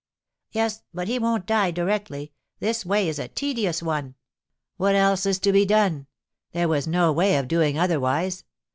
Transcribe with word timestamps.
"Yes, 0.51 0.81
but 0.95 1.07
he 1.07 1.19
won't 1.19 1.45
die 1.45 1.69
directly; 1.69 2.33
this 2.59 2.83
way 2.83 3.07
is 3.07 3.19
a 3.19 3.27
tedious 3.27 3.83
one." 3.83 4.15
"What 4.77 4.95
else 4.95 5.27
is 5.27 5.37
to 5.41 5.51
be 5.51 5.63
done? 5.63 6.07
There 6.53 6.67
was 6.67 6.87
no 6.87 7.11
way 7.11 7.37
of 7.37 7.47
doing 7.47 7.77
otherwise. 7.77 8.43